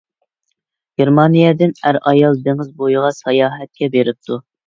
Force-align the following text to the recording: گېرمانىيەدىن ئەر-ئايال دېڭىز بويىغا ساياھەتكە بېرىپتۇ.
گېرمانىيەدىن 1.01 1.75
ئەر-ئايال 1.89 2.41
دېڭىز 2.47 2.73
بويىغا 2.81 3.13
ساياھەتكە 3.21 3.93
بېرىپتۇ. 3.97 4.43